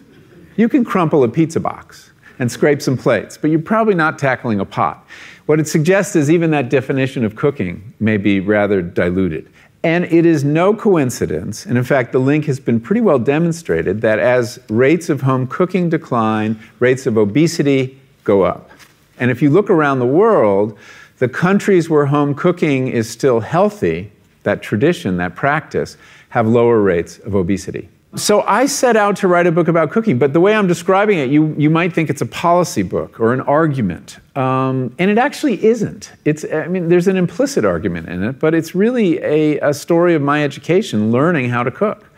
You 0.55 0.69
can 0.69 0.85
crumple 0.85 1.23
a 1.23 1.29
pizza 1.29 1.59
box 1.59 2.11
and 2.39 2.51
scrape 2.51 2.81
some 2.81 2.97
plates, 2.97 3.37
but 3.37 3.49
you're 3.49 3.59
probably 3.59 3.95
not 3.95 4.17
tackling 4.17 4.59
a 4.59 4.65
pot. 4.65 5.05
What 5.47 5.59
it 5.59 5.67
suggests 5.67 6.15
is 6.15 6.29
even 6.31 6.51
that 6.51 6.69
definition 6.69 7.25
of 7.25 7.35
cooking 7.35 7.93
may 7.99 8.17
be 8.17 8.39
rather 8.39 8.81
diluted. 8.81 9.49
And 9.87 10.03
it 10.03 10.25
is 10.25 10.43
no 10.43 10.73
coincidence, 10.73 11.65
and 11.65 11.77
in 11.77 11.83
fact, 11.85 12.11
the 12.11 12.19
link 12.19 12.43
has 12.47 12.59
been 12.59 12.81
pretty 12.81 12.99
well 12.99 13.19
demonstrated, 13.19 14.01
that 14.01 14.19
as 14.19 14.59
rates 14.67 15.07
of 15.07 15.21
home 15.21 15.47
cooking 15.47 15.87
decline, 15.87 16.59
rates 16.79 17.07
of 17.07 17.17
obesity 17.17 17.97
go 18.25 18.41
up. 18.41 18.69
And 19.17 19.31
if 19.31 19.41
you 19.41 19.49
look 19.49 19.69
around 19.69 19.99
the 19.99 20.05
world, 20.05 20.77
the 21.19 21.29
countries 21.29 21.89
where 21.89 22.07
home 22.07 22.35
cooking 22.35 22.89
is 22.89 23.09
still 23.09 23.39
healthy, 23.39 24.11
that 24.43 24.61
tradition, 24.61 25.15
that 25.17 25.35
practice, 25.35 25.95
have 26.31 26.45
lower 26.45 26.81
rates 26.81 27.19
of 27.19 27.33
obesity. 27.33 27.87
So 28.17 28.41
I 28.41 28.65
set 28.65 28.97
out 28.97 29.15
to 29.17 29.27
write 29.27 29.45
a 29.45 29.51
book 29.51 29.67
about 29.67 29.91
cooking, 29.91 30.17
but 30.17 30.33
the 30.33 30.39
way 30.39 30.55
I'm 30.55 30.65
describing 30.65 31.19
it, 31.19 31.29
you, 31.29 31.53
you 31.55 31.69
might 31.69 31.93
think 31.93 32.09
it's 32.09 32.21
a 32.21 32.25
policy 32.25 32.81
book 32.81 33.19
or 33.19 33.31
an 33.31 33.41
argument. 33.41 34.17
Um, 34.35 34.95
and 34.97 35.11
it 35.11 35.19
actually 35.19 35.63
isn't. 35.63 36.11
It's, 36.25 36.43
I 36.51 36.67
mean, 36.67 36.89
there's 36.89 37.07
an 37.07 37.15
implicit 37.15 37.63
argument 37.63 38.09
in 38.09 38.23
it, 38.23 38.39
but 38.39 38.55
it's 38.55 38.73
really 38.73 39.19
a, 39.19 39.59
a 39.59 39.71
story 39.71 40.15
of 40.15 40.23
my 40.23 40.43
education, 40.43 41.11
learning 41.11 41.51
how 41.51 41.61
to 41.61 41.69
cook. 41.69 42.09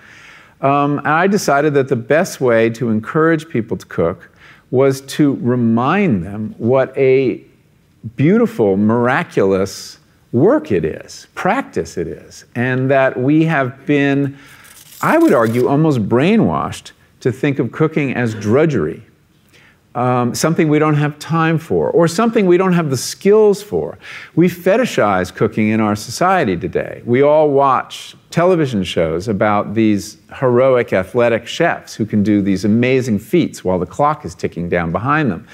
Um, 0.62 1.00
and 1.00 1.10
I 1.10 1.28
decided 1.28 1.74
that 1.74 1.90
the 1.90 1.98
best 1.98 2.40
way 2.40 2.70
to 2.72 2.90
encourage 2.90 3.50
people 3.50 3.76
to 3.76 3.86
cook 3.86 4.32
was 4.72 5.02
to 5.02 5.36
remind 5.42 6.24
them 6.24 6.56
what 6.60 6.98
a 6.98 7.44
beautiful, 8.16 8.78
miraculous 8.78 9.98
work 10.32 10.72
it 10.72 10.86
is, 10.86 11.28
practice 11.36 11.98
it 11.98 12.08
is, 12.08 12.46
and 12.56 12.90
that 12.90 13.20
we 13.20 13.44
have 13.44 13.86
been 13.86 14.38
I 15.02 15.18
would 15.18 15.34
argue, 15.34 15.68
almost 15.68 16.10
brainwashed 16.10 16.92
to 17.22 17.32
think 17.32 17.60
of 17.60 17.72
cooking 17.72 18.14
as 18.16 18.36
drudgery, 18.36 19.04
um, 19.96 20.36
something 20.36 20.68
we 20.68 20.78
don't 20.78 20.96
have 20.96 21.18
time 21.20 21.58
for, 21.58 21.90
or 21.90 22.08
something 22.08 22.46
we 22.46 22.58
don't 22.58 22.74
have 22.74 22.90
the 22.90 22.98
skills 22.98 23.64
for. 23.64 23.98
We 24.36 24.50
fetishize 24.50 25.34
cooking 25.34 25.70
in 25.70 25.80
our 25.80 25.96
society 25.96 26.58
today. 26.58 27.02
We 27.06 27.22
all 27.22 27.50
watch 27.50 28.16
television 28.30 28.84
shows 28.84 29.28
about 29.28 29.74
these 29.74 30.18
heroic 30.36 30.92
athletic 30.92 31.48
chefs 31.48 31.96
who 31.96 32.06
can 32.06 32.22
do 32.22 32.42
these 32.42 32.66
amazing 32.66 33.20
feats 33.20 33.64
while 33.64 33.80
the 33.80 33.86
clock 33.86 34.26
is 34.26 34.36
ticking 34.36 34.68
down 34.68 34.92
behind 34.92 35.32
them. 35.32 35.48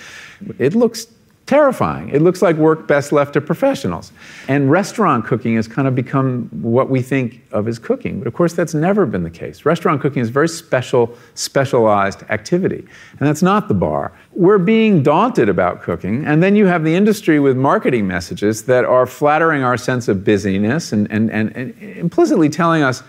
It 0.57 0.75
looks 0.75 1.07
terrifying. 1.45 2.09
It 2.09 2.23
looks 2.23 2.41
like 2.41 2.55
work 2.55 2.87
best 2.87 3.11
left 3.11 3.33
to 3.33 3.41
professionals. 3.41 4.11
And 4.47 4.71
restaurant 4.71 5.25
cooking 5.25 5.55
has 5.57 5.67
kind 5.67 5.87
of 5.87 5.93
become 5.93 6.49
what 6.51 6.89
we 6.89 7.03
think 7.03 7.41
of 7.51 7.67
as 7.67 7.77
cooking. 7.77 8.17
But 8.17 8.27
of 8.27 8.33
course, 8.33 8.53
that's 8.53 8.73
never 8.73 9.05
been 9.05 9.21
the 9.21 9.29
case. 9.29 9.63
Restaurant 9.63 10.01
cooking 10.01 10.23
is 10.23 10.29
a 10.29 10.31
very 10.31 10.49
special, 10.49 11.15
specialized 11.35 12.23
activity. 12.29 12.83
And 13.19 13.27
that's 13.27 13.43
not 13.43 13.67
the 13.67 13.75
bar. 13.75 14.11
We're 14.33 14.57
being 14.57 15.03
daunted 15.03 15.47
about 15.47 15.83
cooking. 15.83 16.25
And 16.25 16.41
then 16.41 16.55
you 16.55 16.65
have 16.65 16.83
the 16.83 16.95
industry 16.95 17.39
with 17.39 17.55
marketing 17.55 18.07
messages 18.07 18.63
that 18.65 18.83
are 18.83 19.05
flattering 19.05 19.63
our 19.63 19.77
sense 19.77 20.07
of 20.07 20.23
busyness 20.23 20.91
and, 20.91 21.09
and, 21.11 21.29
and, 21.29 21.55
and 21.55 21.79
implicitly 21.79 22.49
telling 22.49 22.81
us, 22.81 23.03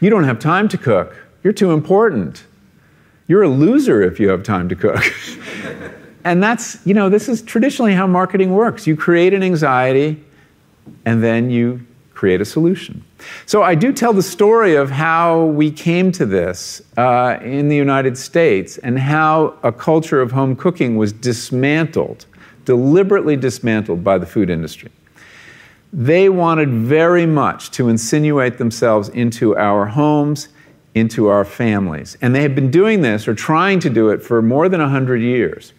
you 0.00 0.10
don't 0.10 0.24
have 0.24 0.40
time 0.40 0.68
to 0.68 0.78
cook. 0.78 1.16
You're 1.44 1.52
too 1.52 1.70
important 1.72 2.44
You're 3.28 3.44
a 3.44 3.48
loser 3.48 4.02
if 4.02 4.18
you 4.18 4.28
have 4.30 4.42
time 4.42 4.68
to 4.70 4.74
cook. 4.74 5.04
and 6.24 6.42
that's, 6.42 6.84
you 6.86 6.94
know, 6.94 7.08
this 7.08 7.28
is 7.28 7.42
traditionally 7.42 7.94
how 7.94 8.06
marketing 8.06 8.50
works. 8.50 8.86
You 8.86 8.96
create 8.96 9.32
an 9.34 9.42
anxiety 9.42 10.22
and 11.04 11.22
then 11.22 11.50
you 11.50 11.80
create 12.12 12.40
a 12.40 12.44
solution. 12.44 13.02
So 13.46 13.62
I 13.62 13.74
do 13.74 13.92
tell 13.92 14.12
the 14.12 14.22
story 14.22 14.74
of 14.74 14.90
how 14.90 15.46
we 15.46 15.70
came 15.70 16.12
to 16.12 16.26
this 16.26 16.82
uh, 16.98 17.38
in 17.40 17.68
the 17.68 17.76
United 17.76 18.18
States 18.18 18.76
and 18.78 18.98
how 18.98 19.58
a 19.62 19.72
culture 19.72 20.20
of 20.20 20.32
home 20.32 20.54
cooking 20.54 20.96
was 20.96 21.12
dismantled, 21.12 22.26
deliberately 22.66 23.36
dismantled 23.36 24.04
by 24.04 24.18
the 24.18 24.26
food 24.26 24.50
industry. 24.50 24.90
They 25.92 26.28
wanted 26.28 26.68
very 26.68 27.26
much 27.26 27.70
to 27.72 27.88
insinuate 27.88 28.58
themselves 28.58 29.08
into 29.08 29.56
our 29.56 29.86
homes, 29.86 30.48
into 30.94 31.28
our 31.28 31.44
families. 31.44 32.16
And 32.20 32.34
they 32.34 32.42
have 32.42 32.54
been 32.54 32.70
doing 32.70 33.00
this 33.00 33.26
or 33.26 33.34
trying 33.34 33.80
to 33.80 33.90
do 33.90 34.10
it 34.10 34.22
for 34.22 34.42
more 34.42 34.68
than 34.68 34.80
100 34.80 35.22
years. 35.22 35.72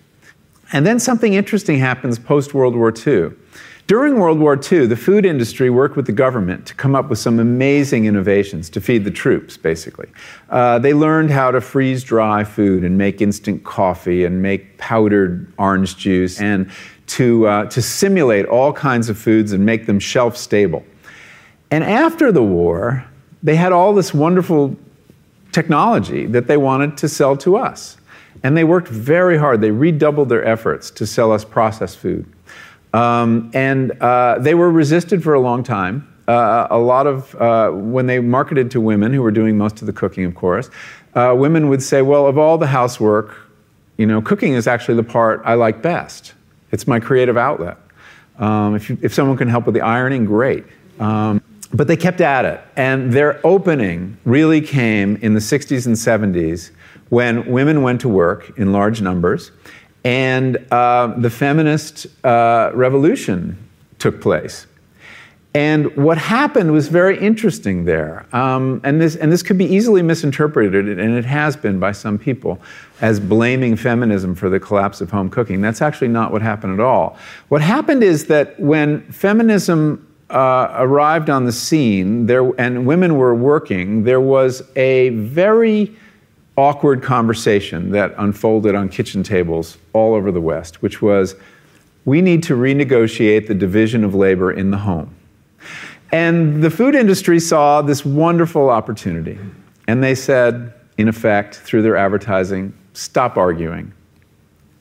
And 0.71 0.85
then 0.85 0.99
something 0.99 1.33
interesting 1.33 1.79
happens 1.79 2.17
post 2.17 2.53
World 2.53 2.75
War 2.75 2.93
II. 2.95 3.31
During 3.87 4.19
World 4.19 4.39
War 4.39 4.57
II, 4.57 4.85
the 4.85 4.95
food 4.95 5.25
industry 5.25 5.69
worked 5.69 5.97
with 5.97 6.05
the 6.05 6.13
government 6.13 6.65
to 6.67 6.75
come 6.75 6.95
up 6.95 7.09
with 7.09 7.19
some 7.19 7.39
amazing 7.39 8.05
innovations 8.05 8.69
to 8.69 8.79
feed 8.79 9.03
the 9.03 9.11
troops, 9.11 9.57
basically. 9.57 10.07
Uh, 10.49 10.79
they 10.79 10.93
learned 10.93 11.29
how 11.29 11.51
to 11.51 11.59
freeze 11.59 12.03
dry 12.03 12.45
food 12.45 12.85
and 12.85 12.97
make 12.97 13.21
instant 13.21 13.65
coffee 13.65 14.23
and 14.23 14.41
make 14.41 14.77
powdered 14.77 15.51
orange 15.57 15.97
juice 15.97 16.39
and 16.39 16.71
to, 17.07 17.45
uh, 17.47 17.65
to 17.65 17.81
simulate 17.81 18.45
all 18.45 18.71
kinds 18.71 19.09
of 19.09 19.17
foods 19.17 19.51
and 19.51 19.65
make 19.65 19.87
them 19.87 19.99
shelf 19.99 20.37
stable. 20.37 20.85
And 21.69 21.83
after 21.83 22.31
the 22.31 22.43
war, 22.43 23.03
they 23.43 23.57
had 23.57 23.73
all 23.73 23.93
this 23.93 24.13
wonderful 24.13 24.77
technology 25.51 26.27
that 26.27 26.47
they 26.47 26.55
wanted 26.55 26.97
to 26.99 27.09
sell 27.09 27.35
to 27.37 27.57
us. 27.57 27.97
And 28.43 28.57
they 28.57 28.63
worked 28.63 28.87
very 28.87 29.37
hard. 29.37 29.61
They 29.61 29.71
redoubled 29.71 30.29
their 30.29 30.43
efforts 30.43 30.89
to 30.91 31.05
sell 31.05 31.31
us 31.31 31.45
processed 31.45 31.97
food. 31.97 32.25
Um, 32.93 33.51
and 33.53 33.91
uh, 34.01 34.39
they 34.39 34.55
were 34.55 34.71
resisted 34.71 35.23
for 35.23 35.33
a 35.33 35.39
long 35.39 35.63
time. 35.63 36.07
Uh, 36.27 36.67
a 36.69 36.77
lot 36.77 37.07
of, 37.07 37.35
uh, 37.35 37.71
when 37.71 38.07
they 38.07 38.19
marketed 38.19 38.71
to 38.71 38.81
women 38.81 39.13
who 39.13 39.21
were 39.21 39.31
doing 39.31 39.57
most 39.57 39.81
of 39.81 39.87
the 39.87 39.93
cooking, 39.93 40.25
of 40.25 40.35
course, 40.35 40.69
uh, 41.15 41.33
women 41.37 41.69
would 41.69 41.81
say, 41.81 42.01
well, 42.01 42.25
of 42.25 42.37
all 42.37 42.57
the 42.57 42.67
housework, 42.67 43.35
you 43.97 44.05
know, 44.05 44.21
cooking 44.21 44.53
is 44.53 44.67
actually 44.67 44.95
the 44.95 45.03
part 45.03 45.41
I 45.45 45.55
like 45.55 45.81
best. 45.81 46.33
It's 46.71 46.87
my 46.87 46.99
creative 46.99 47.37
outlet. 47.37 47.77
Um, 48.39 48.75
if, 48.75 48.89
you, 48.89 48.97
if 49.01 49.13
someone 49.13 49.37
can 49.37 49.49
help 49.49 49.65
with 49.65 49.75
the 49.75 49.81
ironing, 49.81 50.25
great. 50.25 50.63
Um, 50.99 51.41
but 51.73 51.87
they 51.87 51.97
kept 51.97 52.21
at 52.21 52.45
it. 52.45 52.61
And 52.75 53.11
their 53.13 53.45
opening 53.45 54.17
really 54.25 54.61
came 54.61 55.17
in 55.17 55.33
the 55.33 55.39
60s 55.39 55.85
and 55.85 55.95
70s 55.95 56.71
when 57.11 57.45
women 57.51 57.83
went 57.83 57.99
to 57.99 58.07
work 58.07 58.57
in 58.57 58.71
large 58.71 59.01
numbers 59.01 59.51
and 60.05 60.55
uh, 60.71 61.07
the 61.17 61.29
feminist 61.29 62.07
uh, 62.25 62.71
revolution 62.73 63.57
took 63.99 64.21
place. 64.21 64.65
And 65.53 65.93
what 65.97 66.17
happened 66.17 66.71
was 66.71 66.87
very 66.87 67.19
interesting 67.19 67.83
there. 67.83 68.25
Um, 68.33 68.79
and, 68.85 69.01
this, 69.01 69.17
and 69.17 69.29
this 69.29 69.43
could 69.43 69.57
be 69.57 69.65
easily 69.65 70.01
misinterpreted, 70.01 70.87
and 70.87 71.13
it 71.17 71.25
has 71.25 71.57
been 71.57 71.81
by 71.81 71.91
some 71.91 72.17
people, 72.17 72.61
as 73.01 73.19
blaming 73.19 73.75
feminism 73.75 74.33
for 74.33 74.49
the 74.49 74.61
collapse 74.61 75.01
of 75.01 75.11
home 75.11 75.29
cooking. 75.29 75.59
That's 75.59 75.81
actually 75.81 76.07
not 76.07 76.31
what 76.31 76.41
happened 76.41 76.79
at 76.79 76.79
all. 76.79 77.17
What 77.49 77.61
happened 77.61 78.03
is 78.03 78.27
that 78.27 78.57
when 78.57 79.01
feminism 79.11 80.07
uh, 80.29 80.69
arrived 80.77 81.29
on 81.29 81.43
the 81.43 81.51
scene 81.51 82.25
there, 82.27 82.49
and 82.57 82.85
women 82.85 83.17
were 83.17 83.35
working, 83.35 84.05
there 84.05 84.21
was 84.21 84.63
a 84.77 85.09
very 85.09 85.93
awkward 86.57 87.01
conversation 87.01 87.91
that 87.91 88.13
unfolded 88.17 88.75
on 88.75 88.89
kitchen 88.89 89.23
tables 89.23 89.77
all 89.93 90.13
over 90.13 90.31
the 90.31 90.41
West, 90.41 90.81
which 90.81 91.01
was 91.01 91.35
we 92.05 92.21
need 92.21 92.43
to 92.43 92.55
renegotiate 92.55 93.47
the 93.47 93.53
division 93.53 94.03
of 94.03 94.15
labor 94.15 94.51
in 94.51 94.71
the 94.71 94.77
home. 94.77 95.15
And 96.11 96.61
the 96.61 96.69
food 96.69 96.95
industry 96.95 97.39
saw 97.39 97.81
this 97.81 98.03
wonderful 98.03 98.69
opportunity. 98.69 99.39
And 99.87 100.03
they 100.03 100.15
said, 100.15 100.73
in 100.97 101.07
effect, 101.07 101.55
through 101.55 101.83
their 101.83 101.95
advertising, 101.95 102.73
stop 102.93 103.37
arguing. 103.37 103.93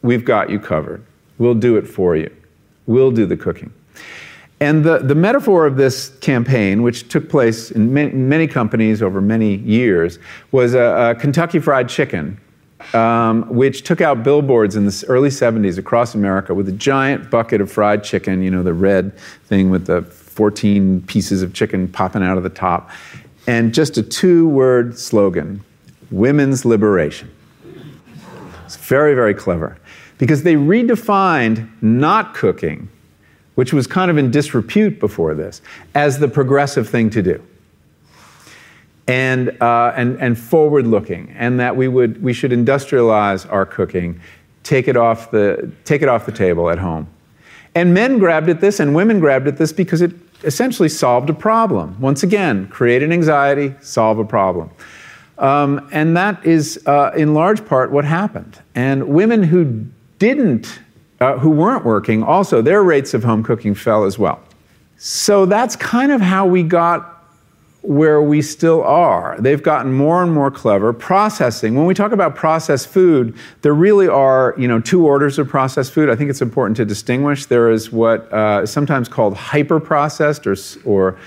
We've 0.03 0.25
got 0.25 0.51
you 0.51 0.59
covered. 0.59 1.05
We'll 1.39 1.55
do 1.55 1.77
it 1.77 1.87
for 1.87 2.17
you. 2.17 2.35
We'll 2.87 3.13
do 3.13 3.27
the 3.27 3.37
cooking. 3.37 3.73
And 4.61 4.85
the, 4.85 4.99
the 4.99 5.15
metaphor 5.15 5.65
of 5.65 5.77
this 5.77 6.11
campaign, 6.21 6.83
which 6.83 7.09
took 7.09 7.31
place 7.31 7.71
in 7.71 7.95
many, 7.95 8.13
many 8.13 8.47
companies 8.47 9.03
over 9.03 9.23
many 9.23 9.57
years, 9.57 10.19
was 10.53 10.75
a, 10.75 11.11
a 11.11 11.15
Kentucky 11.15 11.59
Fried 11.59 11.89
Chicken, 11.89 12.39
um, 12.93 13.49
which 13.49 13.85
took 13.85 14.03
out 14.03 14.23
billboards 14.23 14.77
in 14.77 14.85
the 14.85 15.05
early 15.09 15.31
70s 15.31 15.79
across 15.79 16.15
America 16.15 16.55
with 16.55 16.69
a 16.69 16.73
giant 16.73 17.31
bucket 17.31 17.63
of 17.63 17.73
fried 17.73 18.05
chicken, 18.05 18.43
you 18.43 18.51
know, 18.51 18.63
the 18.63 18.75
red 18.75 19.17
thing 19.47 19.71
with 19.71 19.87
the 19.87 20.03
14 20.03 21.03
pieces 21.03 21.43
of 21.43 21.55
chicken 21.55 21.89
popping 21.89 22.23
out 22.23 22.37
of 22.37 22.43
the 22.43 22.51
top, 22.51 22.91
and 23.47 23.73
just 23.73 23.97
a 23.97 24.03
two 24.03 24.49
word 24.49 24.99
slogan 24.99 25.65
women's 26.11 26.65
liberation. 26.65 27.31
It's 28.65 28.77
very, 28.77 29.15
very 29.15 29.35
clever 29.35 29.79
because 30.19 30.43
they 30.43 30.55
redefined 30.55 31.69
not 31.83 32.35
cooking 32.35 32.89
which 33.55 33.73
was 33.73 33.87
kind 33.87 34.11
of 34.11 34.19
in 34.19 34.31
disrepute 34.31 35.01
before 35.01 35.35
this, 35.35 35.63
as 35.95 36.19
the 36.19 36.29
progressive 36.29 36.89
thing 36.89 37.11
to 37.11 37.23
do. 37.23 37.43
And, 39.07 39.61
uh, 39.61 39.93
and, 39.97 40.21
and 40.21 40.39
forward 40.39 40.87
looking, 40.87 41.35
and 41.37 41.59
that 41.59 41.77
we, 41.77 41.89
would, 41.89 42.23
we 42.23 42.33
should 42.33 42.53
industrialize 42.53 43.51
our 43.51 43.67
cooking, 43.67 44.21
take 44.63 44.87
it, 44.87 44.97
off 44.97 45.31
the, 45.31 45.71
take 45.85 46.03
it 46.03 46.09
off 46.09 46.27
the 46.27 46.33
table 46.33 46.71
at 46.71 46.79
home. 46.79 47.09
And 47.75 47.93
men 47.93 48.19
grabbed 48.19 48.49
at 48.49 48.61
this, 48.61 48.79
and 48.81 48.95
women 48.95 49.21
grabbed 49.21 49.49
at 49.49 49.57
this 49.57 49.73
because 49.73 50.01
it 50.01 50.13
essentially 50.45 50.89
solved 50.89 51.29
a 51.31 51.35
problem. 51.35 52.01
Once 52.01 52.23
again, 52.23 52.69
create 52.69 53.03
an 53.03 53.13
anxiety, 53.13 53.75
solve 53.81 54.19
a 54.19 54.25
problem. 54.25 54.71
Um, 55.39 55.89
and 55.91 56.17
that 56.17 56.45
is, 56.45 56.83
uh, 56.87 57.13
in 57.17 57.35
large 57.35 57.65
part, 57.65 57.91
what 57.91 58.05
happened. 58.05 58.61
And 58.75 59.09
women 59.09 59.43
who 59.43 59.87
didn't 60.19 60.81
uh, 61.21 61.39
who 61.39 61.51
weren't 61.51 61.85
working, 61.85 62.23
also 62.23 62.63
their 62.63 62.83
rates 62.83 63.15
of 63.15 63.23
home 63.25 63.43
cooking 63.43 63.75
fell 63.75 64.05
as 64.05 64.19
well. 64.19 64.41
So 64.97 65.47
that's 65.47 65.77
kind 65.77 66.13
of 66.13 66.21
how 66.21 66.47
we 66.47 66.63
got 66.63 67.21
where 67.83 68.21
we 68.21 68.43
still 68.43 68.83
are. 68.83 69.37
They've 69.41 69.63
gotten 69.63 69.93
more 69.93 70.23
and 70.23 70.33
more 70.33 70.51
clever. 70.51 70.93
Processing, 70.93 71.75
when 71.75 71.87
we 71.87 71.95
talk 71.95 72.13
about 72.13 72.37
processed 72.37 72.89
food, 72.89 73.35
there 73.63 73.73
really 73.73 74.07
are 74.07 74.55
you 74.59 74.69
know, 74.69 74.81
two 74.81 75.07
orders 75.07 75.39
of 75.39 75.49
processed 75.49 75.93
food. 75.93 76.11
I 76.11 76.17
think 76.17 76.29
it's 76.29 76.43
important 76.43 76.77
to 76.77 76.85
distinguish. 76.85 77.47
There 77.47 77.71
is 77.71 77.91
what 77.91 78.31
uh, 78.33 78.61
is 78.65 78.71
sometimes 78.71 79.09
called 79.09 79.35
hyper 79.35 79.81
processed 79.81 80.47
or, 80.47 80.57
or 80.85 81.19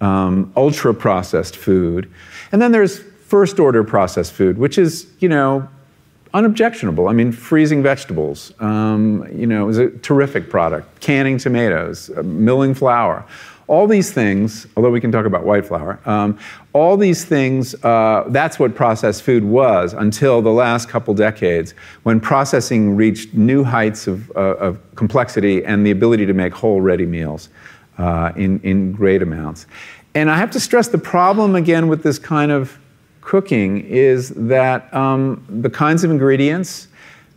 um, 0.00 0.52
ultra 0.56 0.94
processed 0.94 1.56
food. 1.56 2.08
And 2.52 2.62
then 2.62 2.70
there's 2.70 3.00
first 3.00 3.58
order 3.58 3.82
processed 3.82 4.32
food, 4.32 4.58
which 4.58 4.78
is, 4.78 5.08
you 5.18 5.28
know, 5.28 5.68
unobjectionable. 6.34 7.08
I 7.08 7.12
mean, 7.12 7.32
freezing 7.32 7.82
vegetables, 7.82 8.52
um, 8.60 9.26
you 9.34 9.46
know, 9.46 9.68
is 9.68 9.78
a 9.78 9.90
terrific 9.90 10.50
product. 10.50 11.00
Canning 11.00 11.38
tomatoes, 11.38 12.10
uh, 12.16 12.22
milling 12.22 12.74
flour. 12.74 13.24
All 13.68 13.88
these 13.88 14.12
things, 14.12 14.66
although 14.76 14.90
we 14.90 15.00
can 15.00 15.10
talk 15.10 15.26
about 15.26 15.44
white 15.44 15.66
flour, 15.66 15.98
um, 16.06 16.38
all 16.72 16.96
these 16.96 17.24
things, 17.24 17.74
uh, 17.84 18.24
that's 18.28 18.60
what 18.60 18.76
processed 18.76 19.22
food 19.22 19.42
was 19.44 19.92
until 19.92 20.40
the 20.40 20.52
last 20.52 20.88
couple 20.88 21.14
decades 21.14 21.74
when 22.04 22.20
processing 22.20 22.94
reached 22.94 23.34
new 23.34 23.64
heights 23.64 24.06
of, 24.06 24.30
uh, 24.36 24.54
of 24.56 24.78
complexity 24.94 25.64
and 25.64 25.84
the 25.84 25.90
ability 25.90 26.26
to 26.26 26.32
make 26.32 26.52
whole 26.52 26.80
ready 26.80 27.06
meals 27.06 27.48
uh, 27.98 28.30
in, 28.36 28.60
in 28.60 28.92
great 28.92 29.20
amounts. 29.20 29.66
And 30.14 30.30
I 30.30 30.36
have 30.36 30.50
to 30.52 30.60
stress 30.60 30.88
the 30.88 30.98
problem 30.98 31.56
again 31.56 31.88
with 31.88 32.02
this 32.02 32.18
kind 32.18 32.52
of 32.52 32.78
cooking 33.26 33.80
is 33.80 34.28
that 34.30 34.92
um, 34.94 35.44
the 35.48 35.68
kinds 35.68 36.04
of 36.04 36.12
ingredients, 36.12 36.86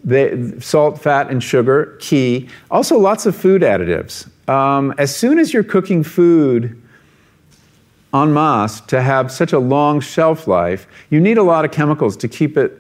the 0.04 0.56
salt, 0.62 1.02
fat, 1.02 1.32
and 1.32 1.44
sugar, 1.44 1.98
key. 2.00 2.48
Also, 2.70 2.98
lots 2.98 3.26
of 3.26 3.36
food 3.36 3.64
additives. 3.64 4.30
Um, 4.48 4.94
as 5.00 5.14
soon 5.14 5.40
as 5.40 5.52
you're 5.52 5.64
cooking 5.64 6.04
food 6.04 6.80
en 8.14 8.34
masse 8.34 8.82
to 8.82 9.02
have 9.02 9.32
such 9.32 9.52
a 9.52 9.60
long 9.60 10.00
shelf 10.00 10.48
life, 10.48 10.88
you 11.10 11.20
need 11.20 11.40
a 11.40 11.44
lot 11.44 11.66
of 11.66 11.72
chemicals 11.72 12.16
to 12.18 12.28
keep 12.28 12.56
it 12.56 12.78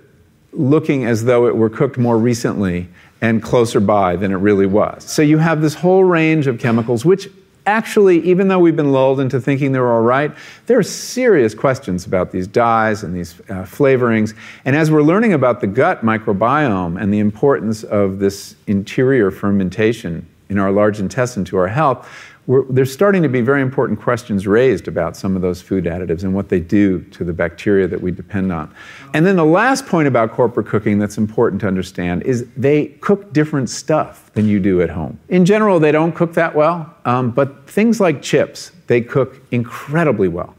looking 0.53 1.05
as 1.05 1.25
though 1.25 1.47
it 1.47 1.57
were 1.57 1.69
cooked 1.69 1.97
more 1.97 2.17
recently 2.17 2.87
and 3.21 3.41
closer 3.41 3.79
by 3.79 4.15
than 4.15 4.31
it 4.31 4.37
really 4.37 4.67
was. 4.67 5.03
So 5.03 5.23
you 5.23 5.39
have 5.39 5.61
this 5.61 5.73
whole 5.73 6.03
range 6.03 6.45
of 6.45 6.59
chemicals, 6.59 7.03
which 7.03 7.27
actually, 7.69 8.19
even 8.21 8.47
though 8.47 8.59
we've 8.59 8.75
been 8.75 8.91
lulled 8.91 9.19
into 9.19 9.39
thinking 9.39 9.71
they're 9.71 9.91
all 9.91 10.01
right, 10.01 10.31
there 10.65 10.77
are 10.79 10.83
serious 10.83 11.53
questions 11.53 12.05
about 12.05 12.31
these 12.31 12.47
dyes 12.47 13.03
and 13.03 13.15
these 13.15 13.39
uh, 13.41 13.63
flavorings. 13.63 14.33
And 14.65 14.75
as 14.75 14.89
we're 14.89 15.03
learning 15.03 15.33
about 15.33 15.61
the 15.61 15.67
gut 15.67 16.03
microbiome 16.03 16.99
and 16.99 17.13
the 17.13 17.19
importance 17.19 17.83
of 17.83 18.19
this 18.19 18.55
interior 18.65 19.29
fermentation 19.29 20.27
in 20.49 20.57
our 20.57 20.71
large 20.71 20.99
intestine 20.99 21.45
to 21.45 21.57
our 21.57 21.67
health, 21.67 22.09
there's 22.49 22.91
starting 22.91 23.21
to 23.21 23.29
be 23.29 23.41
very 23.41 23.61
important 23.61 23.99
questions 23.99 24.47
raised 24.47 24.87
about 24.87 25.15
some 25.15 25.35
of 25.35 25.43
those 25.43 25.61
food 25.61 25.83
additives 25.83 26.23
and 26.23 26.33
what 26.33 26.49
they 26.49 26.59
do 26.59 27.01
to 27.11 27.23
the 27.23 27.31
bacteria 27.31 27.87
that 27.87 28.01
we 28.01 28.09
depend 28.09 28.51
on. 28.51 28.73
And 29.13 29.23
then 29.23 29.35
the 29.35 29.45
last 29.45 29.85
point 29.85 30.07
about 30.07 30.31
corporate 30.31 30.65
cooking 30.65 30.97
that's 30.97 31.19
important 31.19 31.61
to 31.61 31.67
understand 31.67 32.23
is 32.23 32.47
they 32.57 32.87
cook 33.01 33.33
different 33.33 33.69
stuff 33.69 34.33
than 34.33 34.47
you 34.47 34.59
do 34.59 34.81
at 34.81 34.89
home. 34.89 35.19
In 35.29 35.45
general, 35.45 35.79
they 35.79 35.91
don't 35.91 36.13
cook 36.13 36.33
that 36.33 36.55
well, 36.55 36.91
um, 37.05 37.29
but 37.29 37.69
things 37.69 37.99
like 37.99 38.23
chips, 38.23 38.71
they 38.87 39.01
cook 39.01 39.39
incredibly 39.51 40.27
well. 40.27 40.55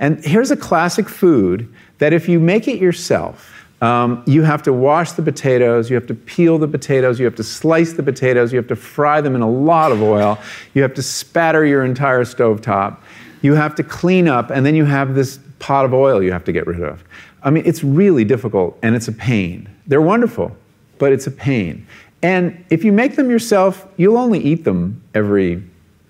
And 0.00 0.24
here's 0.24 0.50
a 0.50 0.56
classic 0.56 1.08
food 1.08 1.72
that 1.98 2.12
if 2.12 2.28
you 2.28 2.40
make 2.40 2.66
it 2.66 2.80
yourself, 2.80 3.59
um, 3.80 4.22
you 4.26 4.42
have 4.42 4.62
to 4.64 4.72
wash 4.72 5.12
the 5.12 5.22
potatoes, 5.22 5.88
you 5.88 5.94
have 5.94 6.06
to 6.06 6.14
peel 6.14 6.58
the 6.58 6.68
potatoes, 6.68 7.18
you 7.18 7.24
have 7.24 7.36
to 7.36 7.44
slice 7.44 7.94
the 7.94 8.02
potatoes, 8.02 8.52
you 8.52 8.58
have 8.58 8.68
to 8.68 8.76
fry 8.76 9.20
them 9.20 9.34
in 9.34 9.40
a 9.40 9.50
lot 9.50 9.90
of 9.90 10.02
oil, 10.02 10.38
you 10.74 10.82
have 10.82 10.94
to 10.94 11.02
spatter 11.02 11.64
your 11.64 11.84
entire 11.84 12.24
stove 12.24 12.60
top, 12.60 13.02
you 13.42 13.54
have 13.54 13.74
to 13.76 13.82
clean 13.82 14.28
up, 14.28 14.50
and 14.50 14.66
then 14.66 14.74
you 14.74 14.84
have 14.84 15.14
this 15.14 15.38
pot 15.60 15.84
of 15.84 15.94
oil 15.94 16.22
you 16.22 16.32
have 16.32 16.44
to 16.44 16.52
get 16.52 16.66
rid 16.66 16.82
of. 16.82 17.04
I 17.42 17.50
mean, 17.50 17.64
it's 17.64 17.82
really 17.82 18.24
difficult 18.24 18.78
and 18.82 18.94
it's 18.94 19.08
a 19.08 19.12
pain. 19.12 19.68
They're 19.86 20.02
wonderful, 20.02 20.56
but 20.98 21.12
it's 21.12 21.26
a 21.26 21.30
pain. 21.30 21.86
And 22.22 22.64
if 22.68 22.84
you 22.84 22.92
make 22.92 23.16
them 23.16 23.30
yourself, 23.30 23.86
you'll 23.96 24.18
only 24.18 24.40
eat 24.40 24.64
them 24.64 25.02
every 25.14 25.62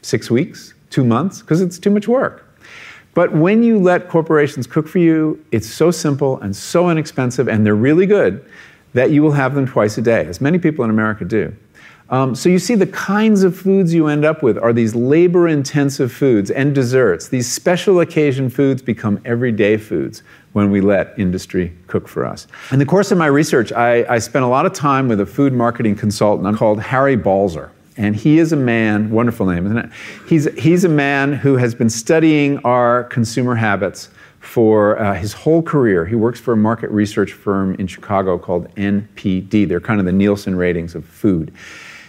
six 0.02 0.30
weeks, 0.30 0.74
two 0.90 1.04
months, 1.04 1.40
because 1.40 1.60
it's 1.60 1.78
too 1.78 1.90
much 1.90 2.08
work. 2.08 2.49
But 3.20 3.32
when 3.34 3.62
you 3.62 3.78
let 3.78 4.08
corporations 4.08 4.66
cook 4.66 4.88
for 4.88 4.98
you, 4.98 5.44
it's 5.52 5.68
so 5.68 5.90
simple 5.90 6.40
and 6.40 6.56
so 6.56 6.88
inexpensive, 6.88 7.48
and 7.48 7.66
they're 7.66 7.74
really 7.74 8.06
good 8.06 8.42
that 8.94 9.10
you 9.10 9.22
will 9.22 9.32
have 9.32 9.54
them 9.54 9.66
twice 9.66 9.98
a 9.98 10.00
day, 10.00 10.24
as 10.24 10.40
many 10.40 10.58
people 10.58 10.86
in 10.86 10.90
America 10.90 11.26
do. 11.26 11.54
Um, 12.08 12.34
so 12.34 12.48
you 12.48 12.58
see, 12.58 12.76
the 12.76 12.86
kinds 12.86 13.42
of 13.42 13.54
foods 13.54 13.92
you 13.92 14.06
end 14.06 14.24
up 14.24 14.42
with 14.42 14.56
are 14.56 14.72
these 14.72 14.94
labor 14.94 15.48
intensive 15.48 16.10
foods 16.10 16.50
and 16.50 16.74
desserts. 16.74 17.28
These 17.28 17.46
special 17.52 18.00
occasion 18.00 18.48
foods 18.48 18.80
become 18.80 19.20
everyday 19.26 19.76
foods 19.76 20.22
when 20.54 20.70
we 20.70 20.80
let 20.80 21.12
industry 21.18 21.76
cook 21.88 22.08
for 22.08 22.24
us. 22.24 22.46
In 22.72 22.78
the 22.78 22.86
course 22.86 23.10
of 23.10 23.18
my 23.18 23.26
research, 23.26 23.70
I, 23.70 24.06
I 24.08 24.18
spent 24.18 24.46
a 24.46 24.48
lot 24.48 24.64
of 24.64 24.72
time 24.72 25.08
with 25.08 25.20
a 25.20 25.26
food 25.26 25.52
marketing 25.52 25.94
consultant 25.94 26.56
called 26.56 26.80
Harry 26.80 27.16
Balzer. 27.16 27.70
And 27.96 28.14
he 28.14 28.38
is 28.38 28.52
a 28.52 28.56
man, 28.56 29.10
wonderful 29.10 29.46
name, 29.46 29.66
isn't 29.66 29.78
it? 29.78 29.90
He's, 30.28 30.44
he's 30.58 30.84
a 30.84 30.88
man 30.88 31.32
who 31.32 31.56
has 31.56 31.74
been 31.74 31.90
studying 31.90 32.58
our 32.58 33.04
consumer 33.04 33.54
habits 33.54 34.08
for 34.38 34.98
uh, 34.98 35.14
his 35.14 35.32
whole 35.32 35.62
career. 35.62 36.06
He 36.06 36.14
works 36.14 36.40
for 36.40 36.52
a 36.52 36.56
market 36.56 36.90
research 36.90 37.32
firm 37.32 37.74
in 37.74 37.86
Chicago 37.86 38.38
called 38.38 38.74
NPD. 38.76 39.68
They're 39.68 39.80
kind 39.80 40.00
of 40.00 40.06
the 40.06 40.12
Nielsen 40.12 40.56
ratings 40.56 40.94
of 40.94 41.04
food. 41.04 41.52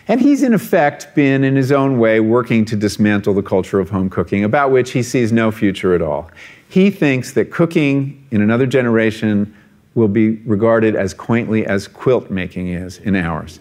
And 0.07 0.19
he's, 0.19 0.43
in 0.43 0.53
effect, 0.53 1.13
been, 1.13 1.43
in 1.43 1.55
his 1.55 1.71
own 1.71 1.99
way, 1.99 2.19
working 2.19 2.65
to 2.65 2.75
dismantle 2.75 3.33
the 3.33 3.43
culture 3.43 3.79
of 3.79 3.89
home 3.89 4.09
cooking, 4.09 4.43
about 4.43 4.71
which 4.71 4.91
he 4.91 5.03
sees 5.03 5.31
no 5.31 5.51
future 5.51 5.93
at 5.93 6.01
all. 6.01 6.31
He 6.69 6.89
thinks 6.89 7.33
that 7.33 7.51
cooking 7.51 8.25
in 8.31 8.41
another 8.41 8.65
generation 8.65 9.55
will 9.93 10.07
be 10.07 10.37
regarded 10.37 10.95
as 10.95 11.13
quaintly 11.13 11.65
as 11.65 11.87
quilt 11.87 12.29
making 12.29 12.69
is 12.69 12.97
in 12.99 13.15
ours. 13.15 13.59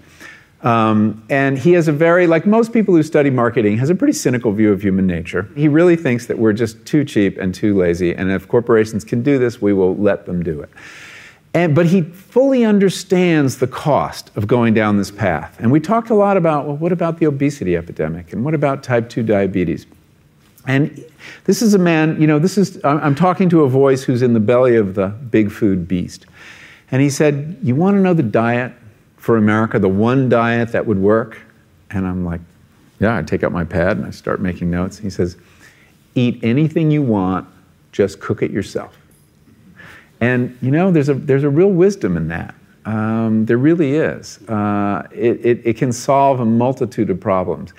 Um, 0.62 1.24
and 1.30 1.58
he 1.58 1.72
has 1.72 1.88
a 1.88 1.92
very, 1.92 2.26
like 2.26 2.46
most 2.46 2.72
people 2.72 2.94
who 2.94 3.02
study 3.02 3.30
marketing, 3.30 3.78
has 3.78 3.88
a 3.88 3.94
pretty 3.94 4.12
cynical 4.12 4.52
view 4.52 4.72
of 4.72 4.82
human 4.82 5.06
nature. 5.06 5.48
He 5.56 5.68
really 5.68 5.96
thinks 5.96 6.26
that 6.26 6.38
we're 6.38 6.52
just 6.52 6.84
too 6.84 7.04
cheap 7.04 7.38
and 7.38 7.54
too 7.54 7.76
lazy, 7.76 8.14
and 8.14 8.30
if 8.30 8.46
corporations 8.46 9.02
can 9.02 9.22
do 9.22 9.38
this, 9.38 9.62
we 9.62 9.72
will 9.72 9.96
let 9.96 10.26
them 10.26 10.42
do 10.42 10.60
it. 10.60 10.68
And, 11.52 11.74
but 11.74 11.86
he 11.86 12.02
fully 12.02 12.64
understands 12.64 13.58
the 13.58 13.66
cost 13.66 14.30
of 14.36 14.46
going 14.46 14.74
down 14.74 14.98
this 14.98 15.10
path. 15.10 15.56
And 15.58 15.72
we 15.72 15.80
talked 15.80 16.10
a 16.10 16.14
lot 16.14 16.36
about, 16.36 16.66
well, 16.66 16.76
what 16.76 16.92
about 16.92 17.18
the 17.18 17.26
obesity 17.26 17.76
epidemic? 17.76 18.32
And 18.32 18.44
what 18.44 18.54
about 18.54 18.84
type 18.84 19.08
2 19.08 19.24
diabetes? 19.24 19.86
And 20.66 21.04
this 21.44 21.62
is 21.62 21.74
a 21.74 21.78
man, 21.78 22.20
you 22.20 22.26
know, 22.26 22.38
this 22.38 22.56
is, 22.56 22.78
I'm 22.84 23.14
talking 23.14 23.48
to 23.48 23.62
a 23.62 23.68
voice 23.68 24.04
who's 24.04 24.22
in 24.22 24.34
the 24.34 24.40
belly 24.40 24.76
of 24.76 24.94
the 24.94 25.08
big 25.08 25.50
food 25.50 25.88
beast. 25.88 26.26
And 26.92 27.02
he 27.02 27.10
said, 27.10 27.58
You 27.62 27.74
want 27.74 27.96
to 27.96 28.00
know 28.00 28.14
the 28.14 28.22
diet 28.22 28.72
for 29.20 29.36
America, 29.36 29.78
the 29.78 29.88
one 29.88 30.28
diet 30.28 30.72
that 30.72 30.86
would 30.86 30.98
work? 30.98 31.38
And 31.90 32.06
I'm 32.06 32.24
like, 32.24 32.40
yeah, 33.00 33.16
I 33.16 33.22
take 33.22 33.44
out 33.44 33.52
my 33.52 33.64
pad 33.64 33.98
and 33.98 34.06
I 34.06 34.10
start 34.10 34.40
making 34.40 34.70
notes. 34.70 34.98
He 34.98 35.10
says, 35.10 35.36
eat 36.14 36.40
anything 36.42 36.90
you 36.90 37.02
want, 37.02 37.46
just 37.92 38.18
cook 38.18 38.42
it 38.42 38.50
yourself. 38.50 38.96
And 40.20 40.56
you 40.62 40.70
know, 40.70 40.90
there's 40.90 41.10
a, 41.10 41.14
there's 41.14 41.44
a 41.44 41.50
real 41.50 41.70
wisdom 41.70 42.16
in 42.16 42.28
that. 42.28 42.54
Um, 42.86 43.44
there 43.44 43.58
really 43.58 43.94
is. 43.94 44.38
Uh, 44.48 45.06
it, 45.12 45.44
it, 45.44 45.60
it, 45.66 45.76
can 45.76 45.92
solve 45.92 46.40
a 46.40 46.44
multitude 46.46 47.10
of 47.10 47.20
problems. 47.20 47.74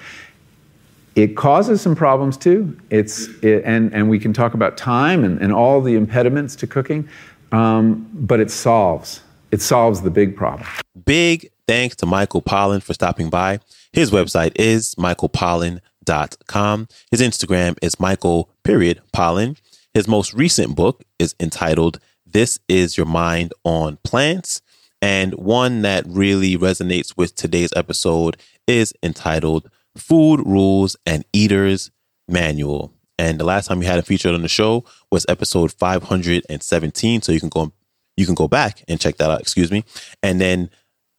It 1.15 1.35
causes 1.35 1.81
some 1.81 1.95
problems 1.95 2.37
too. 2.37 2.79
It's, 2.91 3.27
it, 3.43 3.63
and, 3.65 3.91
and 3.95 4.09
we 4.09 4.19
can 4.19 4.31
talk 4.31 4.53
about 4.53 4.77
time 4.77 5.23
and, 5.23 5.41
and 5.41 5.51
all 5.51 5.81
the 5.81 5.95
impediments 5.95 6.55
to 6.57 6.67
cooking, 6.67 7.09
um, 7.51 8.07
but 8.13 8.39
it 8.39 8.51
solves 8.51 9.21
it 9.51 9.61
solves 9.61 10.01
the 10.01 10.11
big 10.11 10.35
problem. 10.35 10.67
Big 11.05 11.51
thanks 11.67 11.95
to 11.97 12.05
Michael 12.05 12.41
Pollan 12.41 12.81
for 12.81 12.93
stopping 12.93 13.29
by. 13.29 13.59
His 13.93 14.11
website 14.11 14.53
is 14.55 14.95
michaelpollan.com. 14.95 16.87
His 17.11 17.21
Instagram 17.21 17.77
is 17.81 17.99
Michael 17.99 18.49
period 18.63 19.01
Pollan. 19.13 19.57
His 19.93 20.07
most 20.07 20.33
recent 20.33 20.75
book 20.75 21.03
is 21.19 21.35
entitled 21.39 21.99
This 22.25 22.59
Is 22.67 22.97
Your 22.97 23.05
Mind 23.05 23.53
on 23.63 23.97
Plants. 24.03 24.61
And 25.01 25.33
one 25.33 25.81
that 25.81 26.05
really 26.07 26.57
resonates 26.57 27.17
with 27.17 27.35
today's 27.35 27.73
episode 27.75 28.37
is 28.67 28.93
entitled 29.03 29.69
Food 29.97 30.41
Rules 30.45 30.95
and 31.05 31.25
Eaters 31.33 31.91
Manual. 32.27 32.93
And 33.17 33.39
the 33.39 33.43
last 33.43 33.67
time 33.67 33.79
we 33.79 33.85
had 33.85 33.99
a 33.99 34.03
featured 34.03 34.33
on 34.33 34.41
the 34.41 34.47
show 34.47 34.85
was 35.11 35.25
episode 35.27 35.71
517. 35.71 37.21
So 37.21 37.31
you 37.31 37.39
can 37.39 37.49
go 37.49 37.71
you 38.17 38.25
can 38.25 38.35
go 38.35 38.47
back 38.47 38.83
and 38.87 38.99
check 38.99 39.17
that 39.17 39.29
out, 39.29 39.41
excuse 39.41 39.71
me. 39.71 39.83
And 40.21 40.39
then 40.39 40.69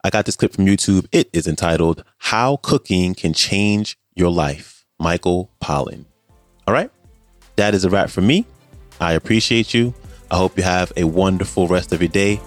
I 0.03 0.09
got 0.09 0.25
this 0.25 0.35
clip 0.35 0.53
from 0.53 0.65
YouTube. 0.65 1.07
It 1.11 1.29
is 1.33 1.47
entitled 1.47 2.03
How 2.17 2.57
Cooking 2.57 3.15
Can 3.15 3.33
Change 3.33 3.97
Your 4.15 4.29
Life, 4.29 4.85
Michael 4.99 5.51
Pollan. 5.61 6.05
All 6.67 6.73
right, 6.73 6.91
that 7.55 7.73
is 7.73 7.85
a 7.85 7.89
wrap 7.89 8.09
for 8.09 8.21
me. 8.21 8.45
I 8.99 9.13
appreciate 9.13 9.73
you. 9.73 9.93
I 10.31 10.37
hope 10.37 10.57
you 10.57 10.63
have 10.63 10.91
a 10.97 11.03
wonderful 11.03 11.67
rest 11.67 11.93
of 11.93 12.01
your 12.01 12.09
day, 12.09 12.39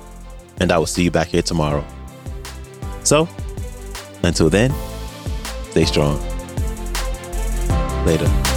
and 0.58 0.72
I 0.72 0.78
will 0.78 0.86
see 0.86 1.04
you 1.04 1.10
back 1.10 1.28
here 1.28 1.42
tomorrow. 1.42 1.84
So, 3.04 3.28
until 4.22 4.50
then, 4.50 4.74
stay 5.70 5.84
strong. 5.84 6.20
Later. 8.04 8.55